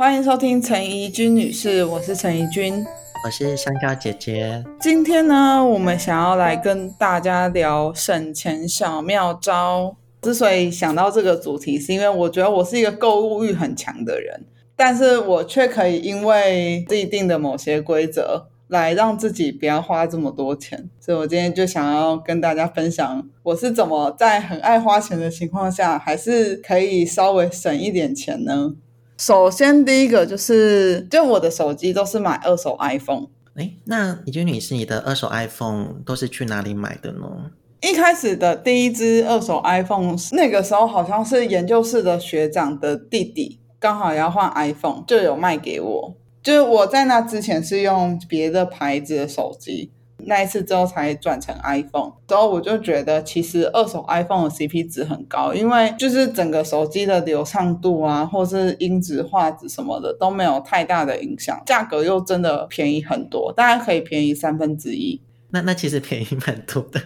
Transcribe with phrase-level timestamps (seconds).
[0.00, 2.82] 欢迎收听陈怡君女士，我是陈怡君，
[3.22, 4.64] 我是香蕉姐姐。
[4.80, 9.94] 今天呢，我们想要来跟大家聊省钱小妙招。
[10.22, 18.46] 之所以想到这个主题，是因为我觉得我是一个购物欲很强的人，但是我却可以因为既定的某些规则。
[18.68, 28.76] 来让自己不要花这么多钱，所以我今天就想要跟大家分享我是怎么在很爱花钱的情况下，还是可以稍微省一点钱呢？
[29.20, 33.26] 首先，第一个就是，就我的手机都是买二手 iPhone。
[33.54, 37.50] 哎，那李君女士，你的二手 iPhone 都是去哪里买的呢？
[37.82, 46.16] 一开始的第一只二手 iPhone，那个时候好像是研究室的学长的弟弟刚好要换 iPhone，就有卖给我。
[46.42, 49.90] 就是我在那之前是用别的牌子的手机，
[50.26, 52.12] 那一次之后才转成 iPhone。
[52.26, 65.20] 之后我就觉得，其实二手 iPhone 的 CP 值很高，因为就是整个手机的流畅度啊，或是音质、画质什么的都没有太大的影响，价格又真的便宜很多，大概可以便宜三分之一。
[65.50, 67.00] 那那其实便宜蛮多的。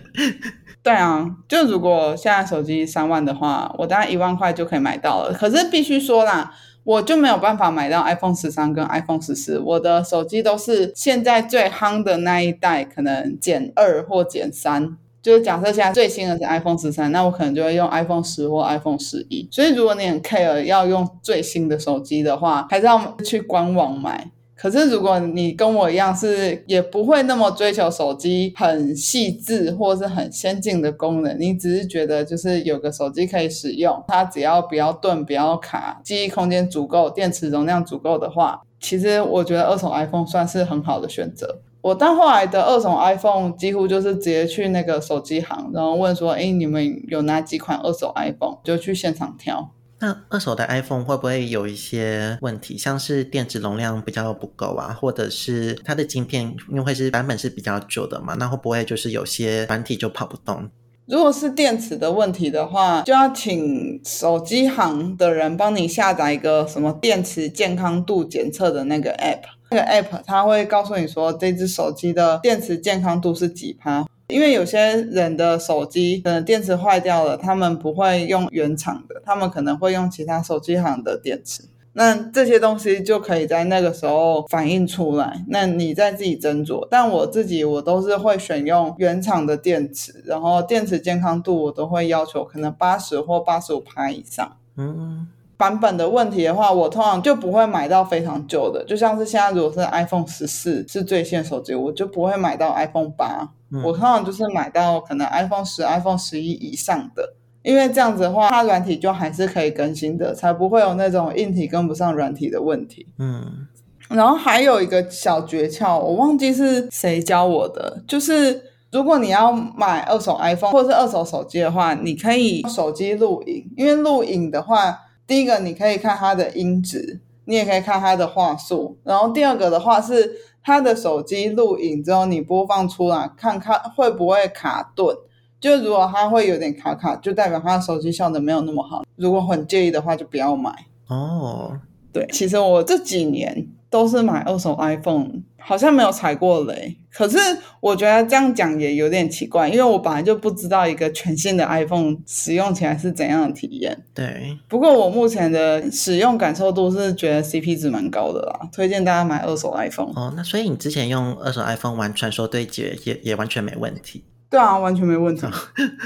[0.82, 5.32] 对啊，就如果现在手机三万的话，我大概一万块就可以买到了。
[5.32, 6.54] 可是必须说啦。
[6.84, 14.96] 我就没有办法买到 iPhone 十三跟 iPhone 十四，我的手机都是现在最夯的那一代，可能减二或减三。
[15.22, 19.48] 就是假设现在最新的是 iPhone 十三，那我可能就会用 iPhone 十或 iPhone 十一。
[19.50, 24.30] 所以如果你很 care 要用最新的手机的话，还是要去官网买。
[24.64, 41.58] 可是，如果你跟我一样是也不会那么追求手机很细致或是很先进的功能，你只是觉得就是有个手机可以使用，它只要不要顿、不要卡，记忆空间足够、电池容量足够的话，其实我觉得二手 iPhone 算是很好的选择。
[41.82, 49.72] 我到后来的二手 iPhone 几乎就是直接去那个手机行，然后问说：“哎，你们有哪几款二手 iPhone？” 就去现场挑。
[50.00, 58.34] 那二手的 iPhone 会不会有一些问题，像是电池容量比较不够啊，或者是它的晶片因为会是版本是比较旧的嘛？
[58.34, 60.68] 那会不会就是有些软体就跑不动？
[61.06, 74.06] 如果是电池的问题的话，就要请手机行的人帮你下载一个什么电池健康度检测的那个 App，那个 App 它会告诉你说这只手机的电池健康度是几趴。
[74.28, 81.64] 因为有些人的手机可能电池坏掉了，他们不会用原厂的，他们可能会用其他手机行的电池。
[81.92, 85.44] 那这些东西就可以在那个时候反映出来。
[85.48, 86.88] 那你再自己斟酌。
[86.90, 94.56] 但我自己我都是会选用原厂的电池，然后电池健康度我都会要求可能八十或八十五帕以上。
[94.76, 95.28] 嗯。
[95.56, 103.48] 版本的问题的话，我通常就不会买到非常旧的，就像是现在如果是 iPhone 十四是最新手机，我就不会买到 iPhone 八，
[103.84, 113.06] 我通常就是买到可能 iPhone 十、iPhone 十一以上的，因为这样子的话，它软体就还是可以更新的，才不会有那种硬体跟不上软体的问题。
[113.20, 113.68] 嗯，
[114.08, 118.60] 然后还有一个小诀窍，我忘记是谁教我的，就是
[118.90, 124.98] 如果你要买二手 iPhone 或者是二手手机的话，你可以手机录影，因为录影的话。
[125.26, 128.98] 第一个，你可以看它的音质，你也可以看它的话术。
[129.04, 135.16] 然后第二个的话是，它的手机录影之后，你播放出来，看看会不会卡顿。
[135.60, 139.02] 就如果它会有点卡卡，就代表它的手机效能没有那么好。
[139.16, 140.70] 如果很介意的话，就不要买。
[141.08, 141.78] 哦，
[142.12, 143.66] 对，其实我这几年。
[143.94, 146.98] 都是买二手 iPhone，好像没有踩过雷。
[147.12, 147.38] 可是
[147.78, 153.96] 我觉得这样讲也有点奇怪，因为我本来就不知道一个全新的 iPhone 使用起来是怎样的体验。
[154.12, 160.12] 对，不过我目前的使用感受度是觉得 CP 值蛮高的啦，推荐大家买二手 iPhone。
[160.16, 164.24] 哦，那所以你之前用二手 iPhone 玩传说对决也也完全没问题。
[164.50, 165.46] 对啊，完全没问题。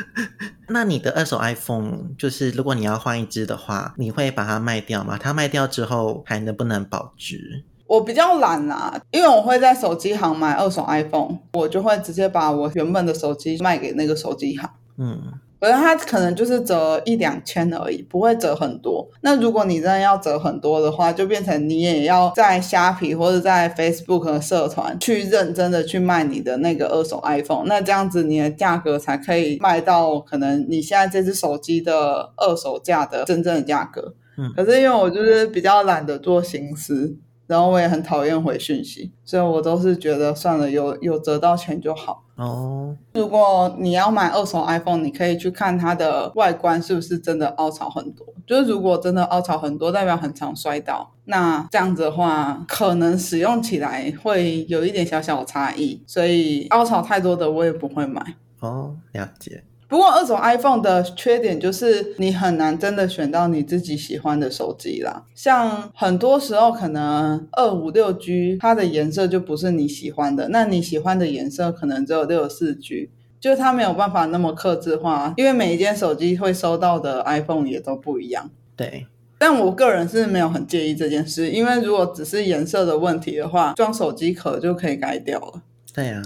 [0.69, 5.17] 那你的二手 iPhone 就是如果你要换一只的话，你会把它卖掉吗？
[5.19, 7.65] 它卖掉之后还能不能保值？
[7.89, 14.69] 我比较懒啦，因为我会在手机行买二手 iPhone，我就会直接把我原本的手机卖给那个手机行。
[14.99, 15.19] 嗯，
[15.59, 19.09] 而它可能就是折一两千而已，不会折很多。
[19.23, 34.15] 那如果你真的要折很多的话，就变成你也要在虾皮或者在 Facebook 的社团去认真的去卖你的那个二手 iPhone，那这样子你的价格才可以卖到可能你现在这只手机的二手价的真正的价格。
[34.37, 37.17] 嗯，可是因为我就是比较懒得做心思。
[37.49, 42.23] 然后我也很讨厌回讯息，所以我都是觉得算了，有有折到钱就好。
[42.37, 48.25] 哦，如果你要买二手 iPhone，你可以去看它的外观是不是真的凹槽很多。
[48.47, 56.01] 就是如果真的凹槽很多，代表很常摔倒，那这样子的话，可能使用起来会有一点小小差异。
[56.07, 58.37] 所以凹槽太多的我也不会买。
[58.61, 59.65] 哦，了解。
[59.89, 65.25] 不过二手 iPhone 的缺点就是你很难真的选到你自己喜欢的手机啦。
[65.35, 78.51] 像很多时候可能二五六 G 它的颜色就不是你喜欢的，那你喜欢的颜色可能只有六十四 G，就它没有办法那么克制化，因为每一间手机会收到的 iPhone 也都不一样。
[78.77, 79.07] 对，
[79.39, 85.63] 但我个人是没有很介意这件事，因为如果只是颜色的问题的话，装手机壳就可以改掉了，
[85.95, 86.23] 对啊，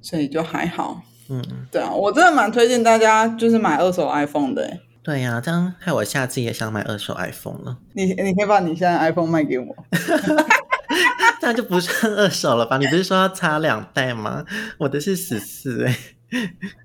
[0.00, 1.02] 所以就还好。
[1.28, 4.80] 嗯，对啊，我真的蛮推荐大家就是买二手 iPhone 的欸。
[5.02, 9.66] 对呀、这样害我下次也想买二手 iPhone 了，你你可以把你现在 iPhone 卖给我，
[11.40, 12.78] 这样就不算二手了吧？
[12.78, 14.44] 你不是说要插两代吗？
[14.78, 15.98] 我的是十四哎，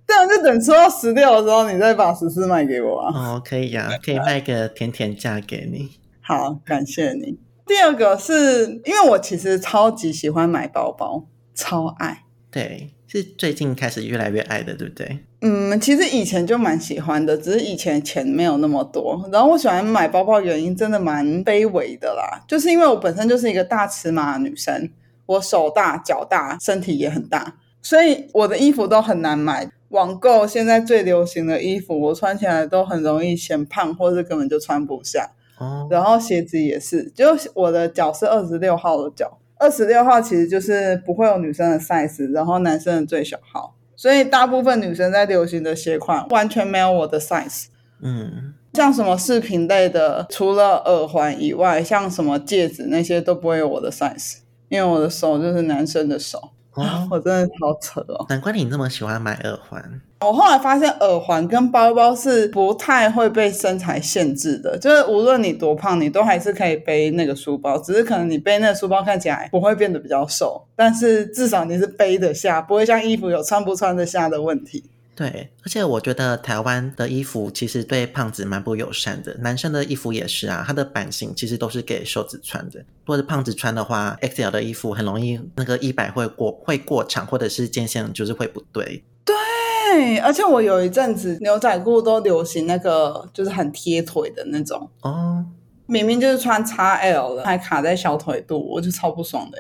[0.08, 3.14] 这样就等出到十六的时候，你再把十四卖给我啊。
[3.14, 5.92] 哦，可以呀、可以卖个甜甜价给你。
[6.22, 7.38] 好，感谢你。
[7.68, 12.24] 第二个是因为我其实超级喜欢买包包，超爱。
[12.50, 15.20] 对，是最近开始越来越爱的，对不对？
[15.42, 19.28] 嗯，其实以前就蛮喜欢的，只是以前钱没有那么多。
[19.32, 24.90] 然后我喜欢买包包，原因真的蛮卑微的啦，就是因为我本身就是一个大尺码女生，
[25.26, 29.70] 我手大脚大，身体也很大，所以我的衣服都很难买。
[29.90, 35.30] 网购现在最流行的衣服，我穿起来都很容易显胖，或是根本就穿不下。
[35.60, 47.66] 哦，然后鞋子也是，就是我的脚是二十六号的脚，二十六号其实就是不会有女生的 size，然后男生的最小号，所以大部分女生在流行的鞋款完全没有我的 size。
[48.02, 54.38] 嗯，像什么饰品类的，除了耳环以外，像什么戒指那些都不会有我的 size，
[54.70, 58.26] 因为我的手就是男生的手，哦， 我真的好扯哦。
[58.30, 60.02] 难怪你那么喜欢买耳环。
[60.22, 74.84] 我后来发现耳环跟包包是不太会被身材限制的，就是无论你多胖，你都还是可以背那个书包，只是可能你背那个书包看起来不会变得比较瘦，但是至少你是背得下，不会像衣服有穿不穿得下的问题。
[75.18, 82.80] 对，而且我觉得台湾的衣服其实对胖子蛮不友善的，男生的衣服也是啊，它的版型其实都是给瘦子穿的。
[82.80, 89.04] 如果是胖子穿的话，XL 的衣服很容易那个衣摆会过会过长，或者是肩线就是会不对。
[89.26, 95.44] 对，而且我有一阵子牛仔裤都流行那个就是很贴腿的那种，哦，
[95.88, 99.58] 明明就是穿 XL 的，还卡在小腿肚，我就超不爽的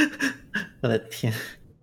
[0.80, 1.30] 我的天，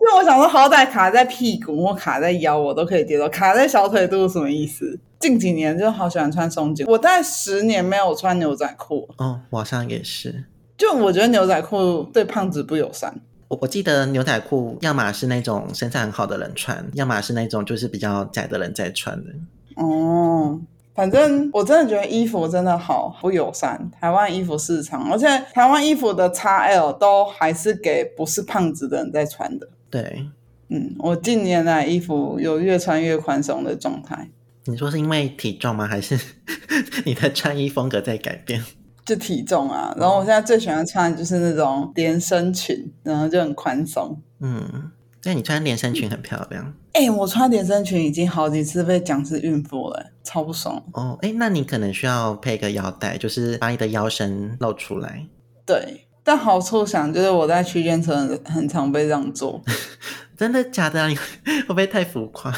[0.08, 4.98] 因为我想说，好歹卡在屁股或卡在腰，我都可以接受，卡在小腿肚是什么意思？
[5.20, 10.46] 近几年就好喜欢穿松紧，我大概十年没有穿牛仔裤，哦，我好像也是。
[10.78, 13.14] 就我觉得牛仔裤对胖子不友善。
[13.50, 19.32] 我我记得牛仔裤，要么是那种身材很好的人穿，要么是那种就是比较窄的人在穿的。
[19.76, 20.58] 哦，
[20.96, 29.68] 反正我真的觉得衣服真的好不友善，台湾衣服市场，而且台湾衣服的 XL 都还是给不是胖子的人在穿的。
[29.90, 30.28] 对，
[30.70, 34.30] 嗯，我近年来衣服有越穿越宽松的状态，
[34.66, 35.88] 你说是因为体重吗？
[35.88, 36.20] 还是
[37.06, 38.64] 你的穿衣风格在改变？
[39.06, 39.96] 就体重啊。
[39.98, 44.22] 然后我现在最喜欢穿的就是那种连身裙，然后就很宽松。
[44.42, 44.92] 嗯，
[45.24, 50.84] 那你穿连身裙很漂亮哎、我穿连身裙已经好几次被讲是孕妇了，超不爽。
[50.94, 51.18] 哦。
[51.22, 55.26] 哎，那你可能需要配个腰带，就是把你的腰身露出来。
[55.64, 59.62] 对，但好处想就是我在区间车很很常被让座。
[60.36, 61.08] 真的假的、啊？
[61.08, 62.52] 你会不会太浮夸？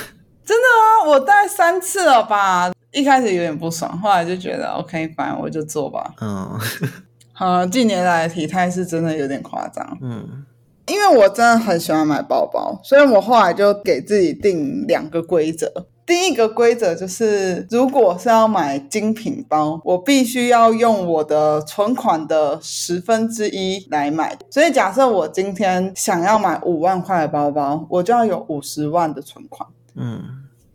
[0.44, 2.71] 真的啊，我大概三次了吧。
[2.92, 6.12] 一开始有点不爽，后来就觉得 OK，反正我就做吧。
[6.19, 6.60] 嗯
[7.31, 10.44] 好，近年来的体态是真的有点夸张，嗯
[10.88, 15.71] 因为我真的很喜欢买包包，所以我后来就给自己定两个规则。
[16.09, 24.35] 第一个规则就是，如果是要买精品包，我必须要用我的存款的十分之一来买。
[24.49, 29.69] 所以，假设我今天想要买五万块的包包，我就要有五十万的存款。
[29.94, 30.19] 嗯，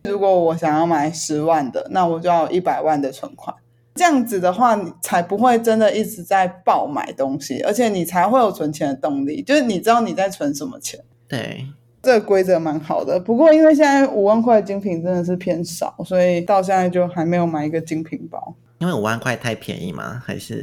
[0.04, 3.52] 如果我想要买十万的，那我就要一百万的存款。
[3.96, 9.42] 这样子的话，你才不会真的一直在爆买东西，而且你才会有存钱的动力。
[9.42, 11.66] 就是你知道你在存什么钱，对，
[12.04, 13.18] 这个规则蛮好的。
[13.18, 18.54] 不过因为现在五万块的精品真的是偏少，所以到现在就还没有买一个精品包。
[18.78, 20.22] 因为五万块太便宜吗？
[20.24, 20.62] 还是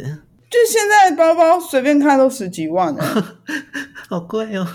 [0.49, 3.03] 就现在包包随便看都十几万了，
[4.07, 4.67] 好贵哦？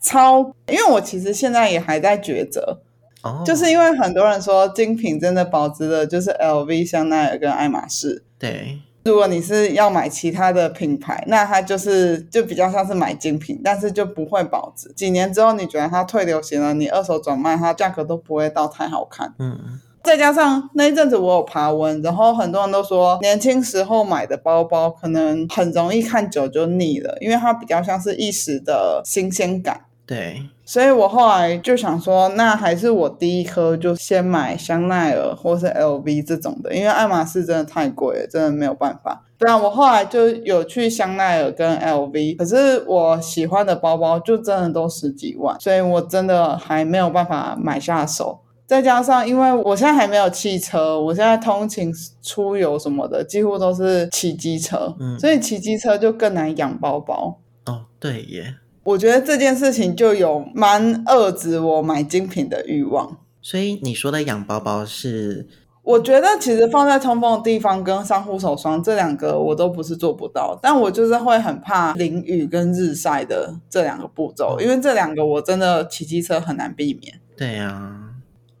[0.00, 0.54] 超。
[0.68, 2.80] 因为我其实现在也还在抉择，
[3.22, 8.22] 哦，就是因为很多人说精品真的保值的，就是 LV、香奈儿跟爱马仕。
[8.38, 14.92] 对，如果你是要买其他的品牌，那它就是就比较像是买精品，但是就不会保值。
[14.94, 19.34] 几年之后，你觉得它退流行了，你二手转卖，它价格都不会到太好看。
[19.38, 29.82] 嗯再加上那一阵子我有爬文，然后很多人都说年轻时候买的包包可能很容易看久就腻了，因为它比较像是一时的新鲜感。
[30.12, 39.24] 对，所以我后来就想说，那还是我第一颗就先买香奈儿或是 LV 这种的，因为爱马仕真的太贵了，真的没有办法。
[39.38, 48.38] 对啊，我后来就有去香奈儿跟 LV，可是我喜欢的包包就真的都十几万，所以我真的还没有办法买下手。
[48.66, 51.90] 再加上，因为我现在还没有汽车，我现在通勤
[52.22, 57.38] 出游什么的，几乎都是骑机车，嗯所以骑机车就更难养包包。
[57.64, 58.56] 哦，对耶。
[58.84, 63.18] 我觉得这件事情就有蛮遏制我买精品的欲望。
[63.40, 65.46] 所以你说的养包包是，
[65.82, 77.14] 我觉得其实放在通风的地方跟上护手霜这两个我都不是做不到，但我就是会很怕淋雨跟日晒的这两个步骤，因为这两个我真的骑机车很难避免。
[77.36, 78.10] 对啊，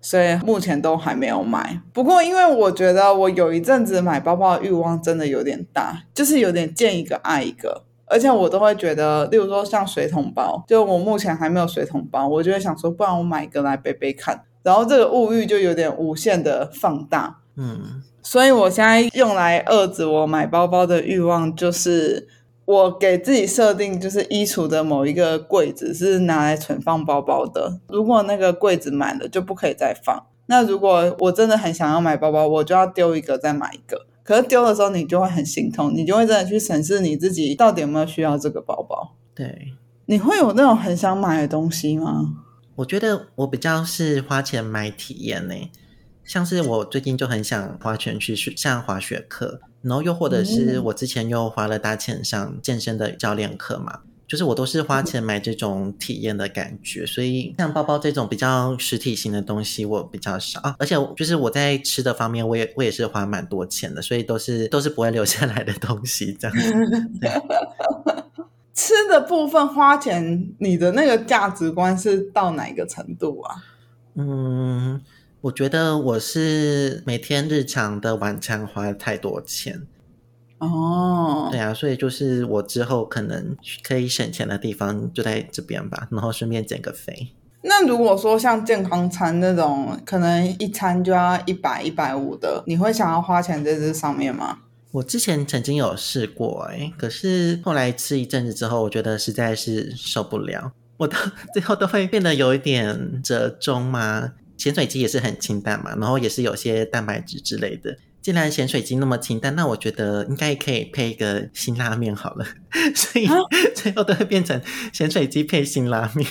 [0.00, 1.80] 所以目前都还没有买。
[1.92, 14.44] 不过，因为我觉得我有一阵子买包包的欲望真的有点大，就是有点见一个爱一个，而且我都会觉得，例如说像水桶包，就我目前还没有水桶包，我就会想说，不然我买一个来背背看。
[14.62, 22.28] 然后这个物欲就有点无限的放大，嗯，所以我现在用来遏制我买包包的欲望，就是
[22.66, 27.80] 我给自己设定，就是衣橱的某一个柜子是拿来存放包包的。
[27.88, 30.26] 如果那个柜子满了，就不可以再放。
[30.46, 34.06] 那如果我真的很想要买包包，我就要丢一个再买一个。
[34.22, 39.16] 可是丢的时候，你就会很心痛，你就会真的去审视你自己到底有没有需要这个包包。
[39.34, 39.74] 对。
[40.06, 42.34] 你会有那种很想买的东西吗？
[42.74, 45.54] 我觉得我比较是花钱买体验呢，
[46.24, 54.00] 像是我最近就很想花钱去上滑雪课，然后又或者是我之前又花了大钱上健身的教练课嘛，
[54.32, 66.72] 就是我都是花钱买这种体验的感觉，所以像包包这种比较实体型的东西我比较少啊，而且就是我在吃的方面我也我也是花蛮多钱的，所以都是都是不会留下来的东西这样子。
[68.72, 73.56] 吃的部分花钱，你的那个价值观是到哪个程度啊？
[74.14, 74.98] 嗯，
[75.42, 79.86] 我觉得我是每天日常的晚餐花太多钱。
[80.62, 87.28] 哦，对啊，所以就是我之后可能可以省钱的地方就在这边吧，然后顺便减个肥。
[87.62, 94.60] 那如果说像健康餐那种，可能一餐就要一百一百五的，你会想要花钱在这上面吗？
[94.92, 101.18] 我之前曾经有试过、欸，哎，可是后来吃一阵子之后，我觉得实在是受不了，我到
[101.52, 104.32] 最后都会变得有一点折中嘛。
[104.58, 107.96] 咸水鸡也是很清淡嘛，然后也是有些蛋白质之类的。
[108.22, 112.46] 既然咸水鸡那么清淡，那我觉得应该可以配一个辛拉面好了，
[112.94, 113.26] 所以
[113.74, 114.60] 最后都会变成
[114.92, 116.26] 咸水鸡配辛拉面，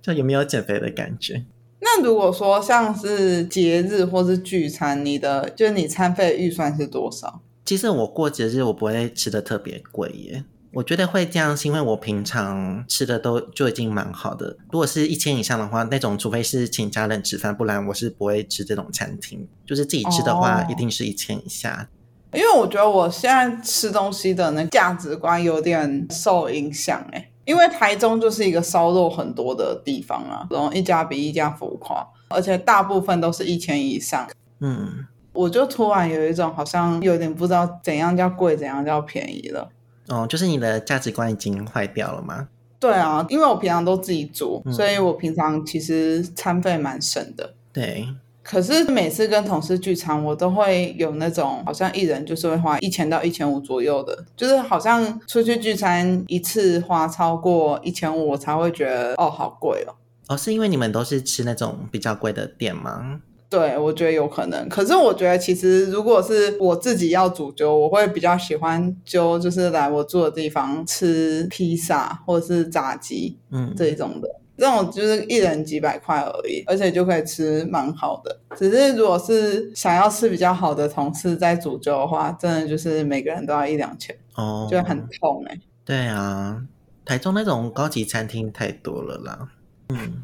[0.00, 1.44] 就有没有减肥的感觉？
[1.82, 7.42] 那如果说像是节日或是聚餐，你的就是你餐费预算是多少？
[7.64, 14.56] 其实我过节日我不会吃的特别贵耶，我觉得会这样是因为我平常吃的都就已经蛮好的。
[14.70, 19.48] 如果是一千以上的话，那种除非是请家人吃饭，不然我是不会吃这种餐厅。
[19.66, 21.88] 就是自己吃的话，哦一定是一千以下。
[22.32, 34.28] 因为我觉得我现在吃东西的那价值观有点受影响哎、因为台中就是一个烧肉很多的地方啊，然后一家比一家浮夸，而且大部分都是一千以上。
[34.60, 39.68] 嗯，我就突然有一种好像有点不知道怎样叫贵，怎样叫便宜了。
[40.10, 42.48] 哦，就是你的价值观已经坏掉了吗？
[42.78, 47.54] 对啊，因为我平常都自己煮，嗯所以我平常其实餐费蛮省的。
[47.72, 48.08] 对，
[48.42, 59.94] 可是每次跟同事聚餐，我都会有那种好像一人就是会花一千到一千五左右的，就是好像出去聚餐一次花超过一千五，我才会觉得哦好贵哦。
[60.28, 63.20] 哦，是因为你们都是吃那种比较贵的店吗？
[63.50, 64.68] 对，我觉得有可能。
[64.68, 74.28] 可是我觉得其实如果是我自己要煮粥，我会比较喜欢就，就是来我住的地方吃披萨或者是炸鸡嗯，这一种的。
[74.56, 78.38] 这种就是一人几百块而已，而且就可以吃蛮好的。
[78.56, 86.62] 只是如果是想要吃比较好的同事在煮粥的话，真的就是每个人都要一两千，哦，就很痛哎、对啊，
[87.04, 89.48] 台中那种高级餐厅太多了啦。
[89.88, 90.22] 嗯。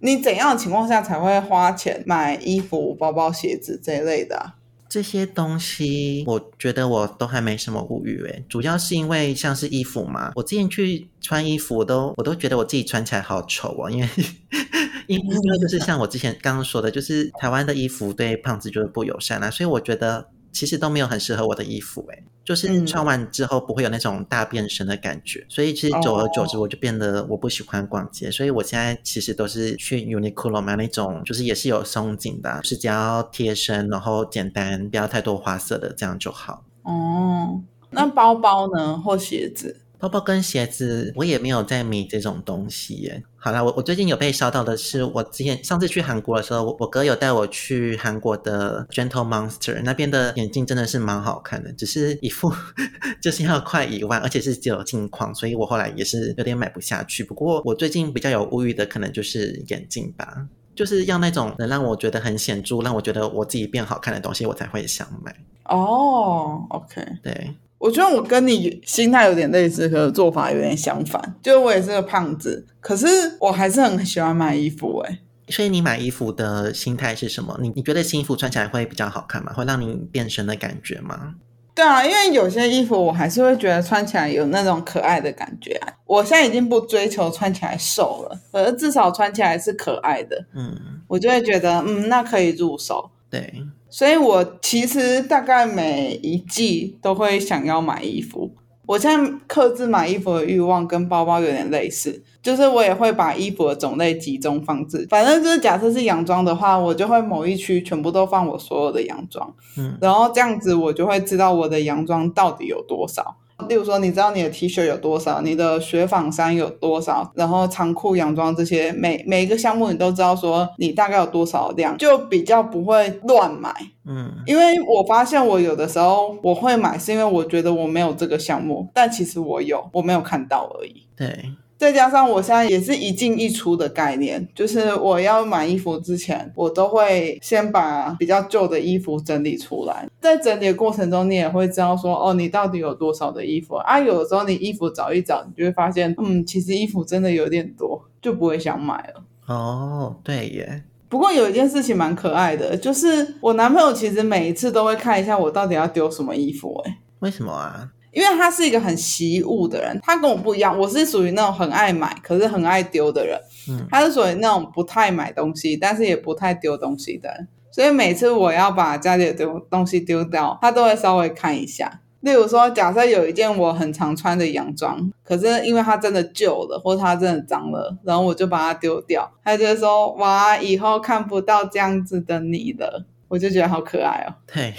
[0.00, 4.54] 你怎样的情况下才会花钱买衣服、包包、鞋子这一类的、啊？
[4.88, 14.08] 这些东西，我觉得我都还没什么物欲诶，主要是因为像是衣服嘛，我之前去穿衣服，我都我都觉得我自己穿起来好丑哦，因为
[15.06, 36.64] 因为就是像我之前刚刚说的，就是台湾的衣服对胖子就是不友善啊，所以我觉得其实都没有很适合我的衣服诶，就是嗯穿完之后不会有那种大变身的感觉，所以其实久而久之我就变得我不喜欢逛街，所以我现在其实都是去 Uniqlo 买那种，就是也是有松紧的啊，是只要贴身，然后简单，不要太多花色的，这样就好。
[36.82, 39.82] 哦，那包包呢，或鞋子？
[39.98, 43.22] 包包跟鞋子，我也没有在迷这种东西耶。
[43.36, 52.52] 好啦，我我最近有被烧到的是，我之前上次去韩国的时候，我我哥有带我去韩国的 Gentle Monster 那边的眼镜，真的是蛮好看的，只是一副
[53.20, 57.24] 就是要快一万，而且是只有镜框，所以我后来也是有点买不下去。
[57.24, 65.34] 不过我最近比较有物欲的，可能就是眼镜吧，就是要那种能让我觉得很显著，让我觉得我自己变好看的东西，我才会想买。
[65.64, 71.36] 哦，OK，对，我觉得我跟你心态有点类似，可是做法有点相反。
[71.42, 73.06] 就是我也是个胖子，可是
[73.40, 75.18] 我还是很喜欢买衣服、欸。
[75.48, 77.58] 所以你买衣服的心态是什么？
[77.62, 79.52] 你你觉得新衣服穿起来会比较好看吗？
[79.54, 81.34] 会让你变身的感觉吗？
[81.74, 85.88] 对啊，因为有些衣服我还是会觉得穿起来有那种可爱的感觉啊。
[86.04, 93.08] 我现在已经不追求穿起来瘦了，可是至少穿起来是可爱的，嗯，我就会觉得嗯，那可以入手。
[93.30, 93.62] 对，
[93.98, 98.48] 所以我其实大概每一季都会想要买衣服。
[98.86, 105.04] 我现在克制买衣服的欲望跟包包有点类似，就是我也会把衣服的种类集中放置。
[105.10, 113.34] 反正就是假设是洋装的话，我就会某一区全部都放我所有的洋装，嗯，然后这样子我就会知道我的洋装到底有多少。
[113.68, 123.74] 例如说，你知道你的 T 恤有多少，你的雪纺衫有多少，然后长裤、洋装这些每每一个项目你都知道说你大概有多少量，就比较不会乱买。
[124.06, 131.02] 嗯，因为我发现我有的时候我会买，是因为我觉得我没有这个项目，但其实我有，我没有看到而已。
[131.14, 140.08] 对，再加上我现在也是一进一出的概念，就是我要买衣服之前，我都会先把比较旧的衣服整理出来。
[140.20, 144.00] 在整理的过程中，你也会知道说，哦，你到底有多少的衣服啊？
[144.00, 149.22] 有的时候你衣服找一找，你就会发现，嗯，其实衣服真的有点多，就不会想买了。
[149.46, 157.88] 哦，对耶，不过有一件事情蛮可爱的，就是我男朋友其实每一次都会看一下我到底要丢什么衣服、欸，为什么啊？
[158.18, 163.38] 因为他是一个很惜物的人，他跟我不一样，我是属于那种很爱买，可是很爱丢的人。
[163.70, 167.46] 嗯他是属于那种不太买东西，但是也不太丢东西的人。
[167.70, 172.00] 所以每次我要把家里的丢东西丢掉，他都会稍微看一下。
[172.22, 184.32] 例如说，假设有一件我很常穿的洋装，可是因为它真的旧了，或者它真的脏了，然后我就把它丢掉，他就会说：“哇，以后看不到这样子的你了。”我就觉得好可爱哦。
[184.50, 184.72] 对，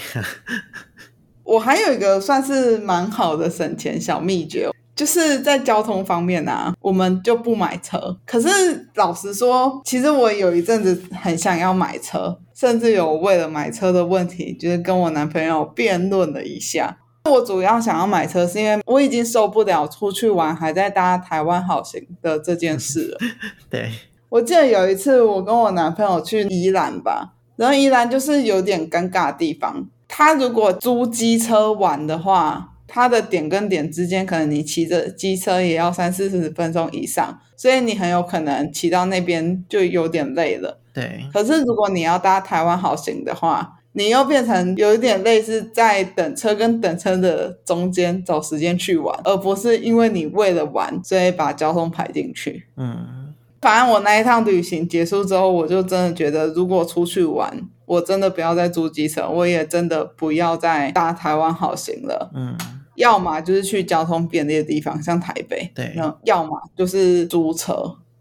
[1.49, 8.15] 我还有一个算是蛮好的省钱小秘诀哦，就是在交通方面啊，我们就不买车。
[8.23, 16.99] 可是老实说，其实我有一阵子很想要买车，甚至有为了买车的问题，就是跟我男朋友辩论了一下。
[17.25, 23.17] 我主要想要买车，是因为我已经受不了出去玩还在搭台湾好行的这件事了。
[23.69, 23.89] 对，
[24.29, 29.88] 我记得有一次，我跟我男朋友去宜兰吧，然后宜兰就是有点尴尬的地方。
[30.09, 40.79] 他如果租机车玩的话，他的点跟点之间，可能你骑着机车也要三四十分钟以上，所以你很有可能骑到那边就有点累了。
[40.91, 52.65] 对，可是如果你要搭台湾好行的话，你又变成有一点类似在等车跟等车的中间找时间去玩，而不是因为你为了玩所以把交通排进去。
[52.75, 62.30] 嗯，反正我那一趟旅行结束之后，我就真的觉得，如果出去玩，我真的不要再租机车，我也真的不要再搭台湾好行了。
[62.36, 62.56] 嗯，
[62.93, 67.73] 要么就是去交通便利的地方，像台北，对然后要么就是租车。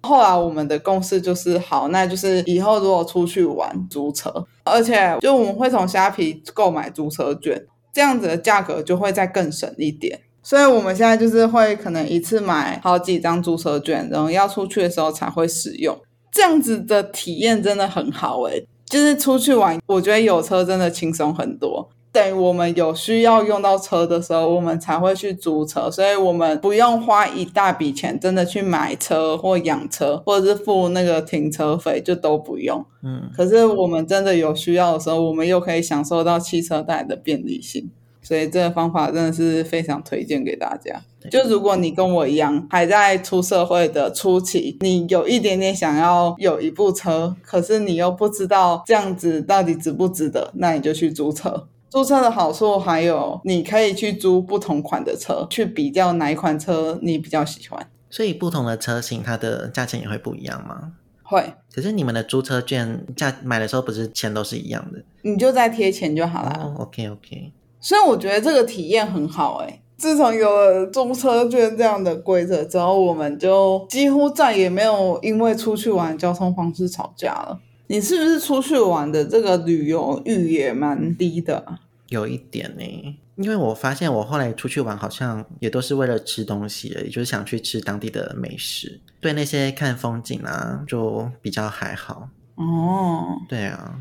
[0.03, 4.33] 后来我们的共识就是，好，那就是以后如果出去玩租车，
[4.65, 10.19] 而且就我们会从虾皮购买租车券，这样子的价格就会再更省一点。
[10.43, 15.95] 所以我们现在就是会可能一次买好几张租车券，然后要出去的时候才会使用。
[16.33, 21.88] 这样子的体验真的很好诶、就是出去玩，我觉得有车真的轻松很多。
[22.11, 32.83] 等于我们有需要用到车的时候，我们才会去租车，所以我们不用花一大笔钱真的去买车或养车，或者是付那个停车费，就都不用。
[33.03, 37.90] 嗯，可是我们真的有需要的时候，我们又可以享受到汽车带来的便利性，
[38.29, 41.01] 所以这个方法真的是非常推荐给大家。
[41.31, 51.67] 就如果你跟我一样还在出社会的初期，你有一点点想要有一部车，可是你又不知道这样子到底值不值得，那你就去租车。
[51.88, 57.88] 租车的好处还有，你可以去租不同款的车，去比较哪一款车你比较喜欢。
[58.11, 60.93] 所以不同的车型，它的价钱也会不一样吗？
[61.23, 65.03] 会，可是你们的租车券价买的时候不是钱都是一样的？
[65.23, 66.59] 你就再贴钱就好啦。
[66.59, 77.61] 哦，OK OK，所以我觉得这个体验很好哎、自从有了中车券这样的规则之后，我们就几乎再也没有因为出去玩交通方式吵架了。
[77.88, 81.81] 你是不是出去玩的这个旅游欲也蛮低的啊？
[82.09, 83.19] 有一点呢。
[83.37, 92.29] 因为我发现我后来出去玩，好像也都是为了吃东西而已，就是想去吃当地的美食，对那些看风景啊，就比较还好。
[92.57, 93.95] 哦，对啊，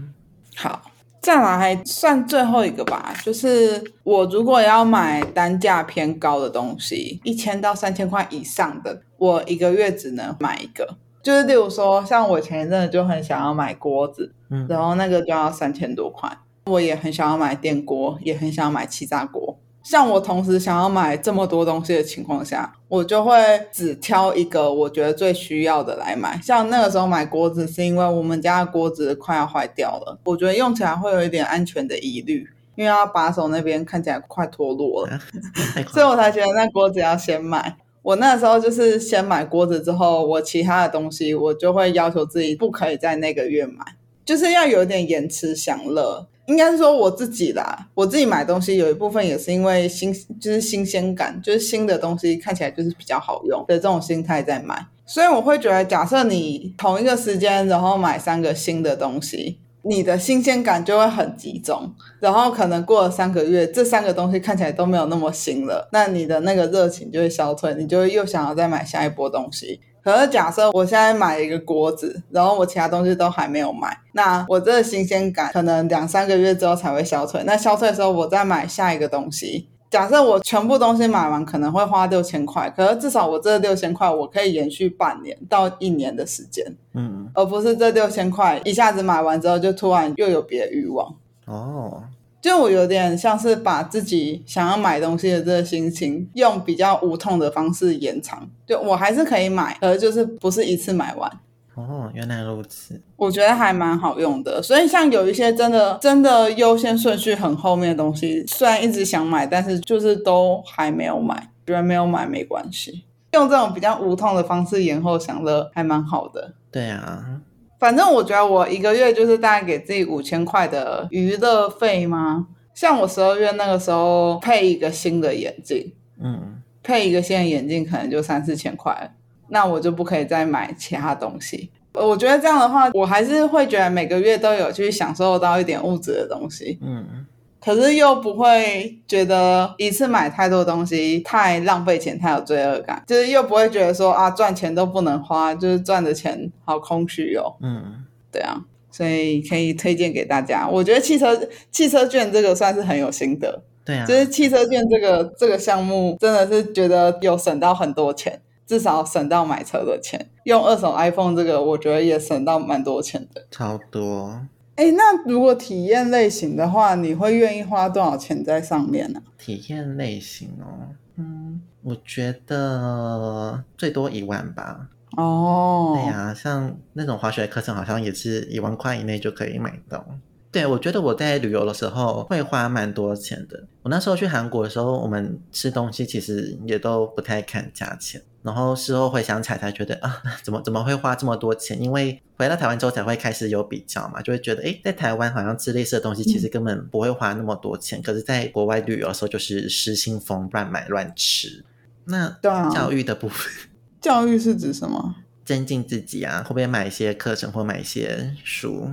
[0.55, 0.81] 好，
[1.27, 10.87] 再来还算最后一个吧，就是我如果要买单价偏高的东西，一千到三千块以上的，我一个月只能买一个。
[11.21, 16.31] 就是例如说，像我前一阵子就很想要买锅子，嗯然后那个就要三千多块。
[16.67, 19.59] 我也很想要买电锅，也很想要买气炸锅。
[19.89, 23.33] 像我同时想要买这么多东西的情况下，我就会
[23.71, 26.37] 只挑一个我觉得最需要的来买。
[26.43, 32.45] 像那个时候买锅子，是因为我们家的锅子快要坏掉了，我觉得用起来会有一点安全的疑虑，
[32.75, 35.17] 因为它把手那边看起来快脱落了。
[35.87, 37.77] 所以我才觉得那锅子要先买。
[38.01, 43.85] 我那时候就是先买锅子之后，我其他的东西我就会要求自己不可以在那个月买，
[44.25, 46.27] 就是要有点延迟享乐。
[46.47, 54.85] 应该是说我自己啦，我自己买东西有一部分也是因为新，就是新鲜感，就是新的东西看起来就是比较好用的这种心态在买。
[55.05, 69.79] 所以我会觉得，假设你同一个时间，然后买三个新的东西，你的新鲜感就会很集中，然后可能过了三个月，这三个东西看起来都没有那么新了，那你的那个热情就会消退，你就会又想要再买下一波东西。
[70.07, 77.43] 可是假设我现在买了一个锅子，然后我其他东西都还没有买，那我这个新鲜感可能两三个月之后才会消退。
[77.43, 79.67] 那消退的时候，我再买下一个东西。
[79.89, 91.13] 假设我全部东西买完，可能会花六千块，可是至少我这六千块我可以延续半年到一年的时间，嗯，而不是这六千块一下子买完之后就突然又有别的欲望。
[91.47, 92.01] 哦，
[92.47, 98.49] 就我有点像是把自己想要买东西的这个心情，用比较无痛的方式延长。
[98.65, 101.29] 就我还是可以买，而就是不是一次买完。
[101.75, 102.97] 哦，原来如此。
[103.17, 113.03] 我觉得还蛮好用的，所以像有一些真的真的优先顺序很后面的东西，虽然一直想买，但是就是都还没有买，觉得没有买没关系。
[113.33, 116.53] 用这种比较无痛的方式延后享乐，还蛮好的。
[116.71, 117.41] 对啊，
[117.79, 122.47] 反正我觉得我一个月就是大概给自己五千块的娱乐费吗？
[122.73, 129.15] 像我十二月那个时候配一个新的眼镜，嗯，配一个新的眼镜可能就三四千块，
[129.49, 131.71] 那我就不可以再买其他东西。
[131.93, 137.25] 我觉得这样的话，我还是会觉得每个月都有去享受到一点物质的东西，嗯，
[137.59, 147.55] 可是又不会觉得一次买太多东西太浪费钱，太有罪恶感，就是又不会觉得说啊赚钱都不能花，就是赚的钱好空虚哦。
[147.61, 150.67] 嗯，对啊，所以可以推荐给大家。
[150.67, 151.37] 我觉得汽车
[151.71, 160.29] 汽车券这个算是很有心得，对啊，就是汽车券这个这个项目真的是觉得有省到很多钱，至少省到买车的钱。
[160.43, 163.45] 用二手 iPhone 这个，我觉得也省到蛮多钱的。
[163.51, 164.39] 超多。
[164.77, 174.87] 哎，那如果体验类型的话，你会愿意花多少钱在上面呢、体验类型哦，嗯，我觉得最多一万吧。
[175.17, 180.05] 哦，对呀、像那种滑雪课程，好像也是一万块以内就可以买到。
[180.51, 183.63] 对，我觉得我在旅游的时候会花蛮多钱的。
[183.81, 191.79] 我那时候去韩国的时候，我们吃东西其实也都不太看价钱，然后事后回想起来才觉得啊，怎么怎么会花这么多钱？
[191.83, 201.65] 因为回到台湾之后才会开始有比较嘛，就会觉得哎，在台湾好像吃类似的东西，其实根本不会花那么多钱，可是在国外旅游的时候就是失心疯，乱买乱吃。
[202.05, 203.51] 那教育的部分。
[203.99, 205.15] 教育是指什么？
[205.43, 208.89] 增进自己啊，会不会买一些课程或买一些书？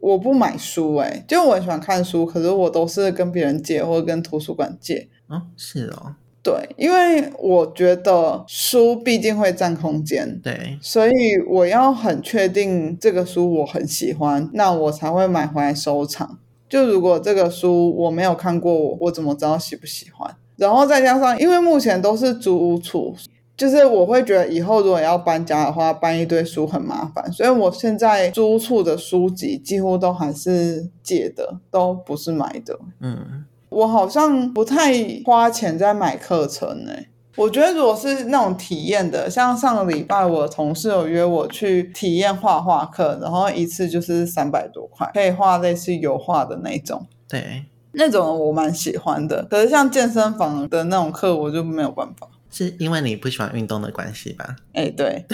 [0.00, 5.08] 我不买书、欸，就我很喜欢看书，可是我都是跟别人借或者跟图书馆借。
[5.26, 6.14] 哦，是哦，
[6.48, 11.12] 对，因为我觉得书毕竟会占空间，对，所以
[11.46, 16.38] 我要很确定这个书我很喜欢，那我才会买回来收藏。
[16.66, 20.34] 就如果这个书我没有看过，我我怎么知道喜不喜欢？
[20.56, 23.14] 然后再加上，因为目前都是租屋处，
[23.54, 32.78] 就是我会觉得以后如果要搬家的话，搬一堆书很麻烦，所以我现在租屋处的书籍几乎都还是借的，都不是买的。
[33.00, 34.92] 嗯，我好像不太
[35.24, 36.92] 花钱在买课程呢、
[37.36, 49.44] 我觉得如果是那种体验的，像上个礼拜我同事有约我去体验画画课，然后一次就是三百多块，可以画类似油画的那种，对，那种我蛮喜欢的。
[49.44, 52.28] 可是像健身房的那种课，我就没有办法。
[52.50, 54.56] 是因为你不喜欢运动的关系吧？
[54.72, 55.24] 哎，对。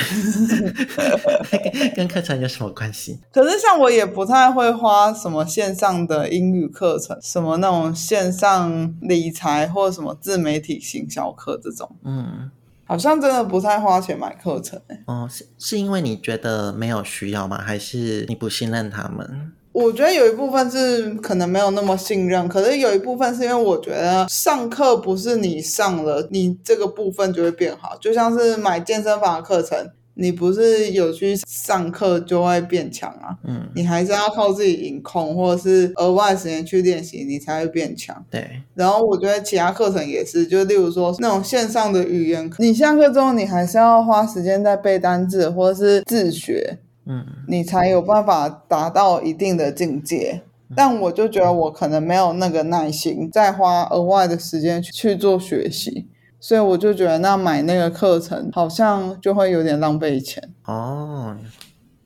[1.95, 3.19] 跟课程有什么关系？
[3.33, 12.51] 可是像我也不太会花什么线上的英语课程，什么那种线上理财或什么自媒体行销课这种，嗯，
[12.85, 15.03] 好像真的不太花钱买课程、欸。
[15.07, 17.63] 哦，是是因为你觉得没有需要吗？
[17.63, 19.53] 还是你不信任他们？
[19.75, 29.91] 我觉得有一部分是可能没有那么信任，可是有一部分是因为我觉得上课不是你上了，你这个部分就会变好，就像是买健身房的课程。
[30.17, 33.35] 你不是有去上课就会变强啊？
[33.43, 38.25] 嗯，你还是要靠自己引控，或者是额外时间去练习，你才会变强。
[38.31, 38.49] 对。
[38.77, 50.43] 然后我觉得其他课程也是，就例如说那种线上的语言，你下课之后你还是要花时间在背单字或者是自学，嗯，你才有办法达到一定的境界。
[50.77, 56.09] 但我就觉得我可能没有那个耐心，再花额外的时间去做学习。
[56.41, 61.37] 所以我就觉得，那买那个课程好像就会有点浪费钱哦。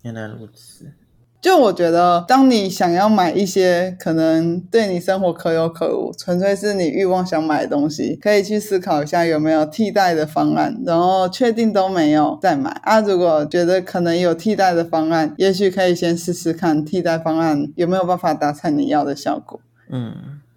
[0.02, 0.92] 原来如此。
[1.40, 13.00] 就我觉得，当你想要买一些可能对你生活可有可无、纯粹是你欲望想买的东西，可以去思考一下有没有替代的方案，然后确定都没有再买啊。
[13.00, 19.60] 如果觉得可能有替代的方案，也许可以先试试看替代方案有没有办法达成你要的效果。
[19.90, 20.12] 嗯。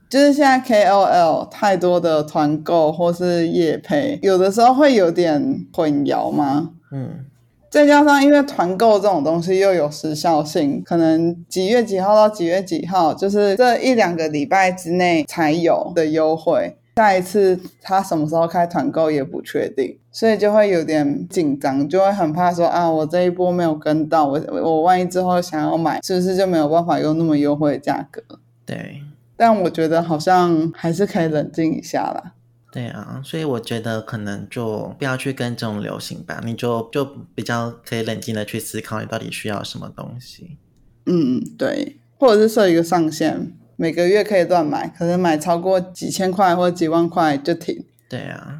[0.09, 6.71] 就是现在 KOL 太多的团购或是夜配，有的时候会有点混淆吗？
[6.91, 7.11] 嗯，
[7.71, 28.21] 再加上因为团购这种东西又有时效性，可能几月几号到几月几号，就是这一两个礼拜之内才有的优惠，下一次他什么时候开团购也不确定，所以就会有点紧张，就会很怕说啊，我这一波没有跟到，我我万一之后想要买，是不是就没有办法用那么优惠的价格？
[28.65, 29.01] 对。
[29.37, 32.33] 但我觉得好像还是可以冷静一下啦。
[32.71, 37.03] 对啊，所以我觉得可能就不要去跟这种流行吧，你就就
[37.35, 40.57] 比较可以冷静的去思考你到底需要什么东西。
[41.05, 47.83] 嗯，对，或者是设一个上限，每个月可以乱买，可能买超过几千块或者几万块就停。
[48.09, 48.59] 对啊。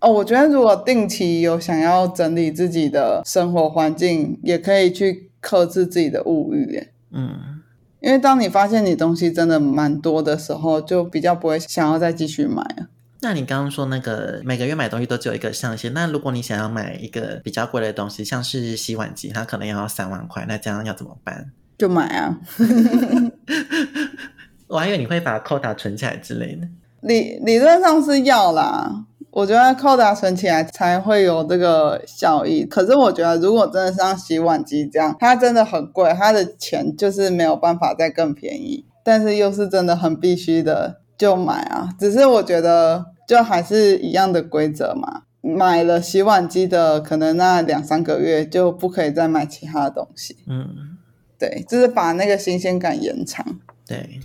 [0.00, 6.88] 哦，我觉得如果定期有想要整理自己的生活环境，也可以去克制自己的物欲。
[7.10, 7.62] 嗯。
[8.00, 12.88] 因为当你发现你东西真的蛮多的时候，就比较不会想要再继续买了。
[13.20, 21.50] 那你刚刚说那个每个月买东西都只有一个上限，那如果你想要买一个比较贵的东西，像是洗碗机，它可能要三万块，那这样要怎么办？
[21.78, 22.38] 就买啊！
[24.68, 26.66] 我还以为你会把扣打存起来之类的。
[27.02, 29.04] 理理论上是要啦。
[29.30, 32.64] 我觉得扣打存起来才会有这个效益。
[32.64, 38.86] 可是我觉得，如果真的像洗碗机这样，它真的很贵，它的钱就是没有办法再更便宜。
[39.04, 41.88] 但是又是真的很必须的，就买啊。
[41.98, 45.22] 只是我觉得，就还是一样的规则嘛。
[45.40, 50.36] 买了洗碗机的，可能那两三个月就不可以再买其他的东西。
[50.48, 50.96] 嗯，
[51.38, 53.60] 对，就是把那个新鲜感延长。
[53.86, 54.20] 对，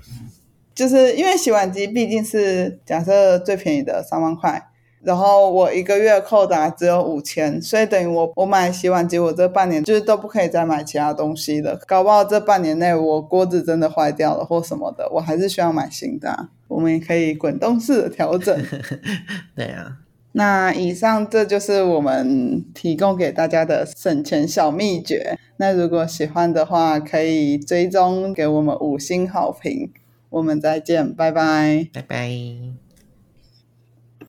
[0.74, 4.68] 就是因为洗碗机毕竟是假设最便宜的三万块。
[5.04, 11.80] 然后我一个月扣打只有五千，所以等于我我买洗碗机，我这半年就是都不可以再买其他东西了。
[11.88, 16.50] 搞不好这半年内我锅子真的坏掉了或什么的，我还是需要买新的。
[16.68, 18.56] 我们也可以滚动式的调整。
[19.56, 19.98] 对啊，
[20.34, 25.38] 那以上这就是我们提供给大家的省钱小秘诀。
[25.58, 29.92] 那如果喜欢的话，可以追踪给我们五星好评。
[30.30, 32.81] 我们再见，拜拜，拜拜。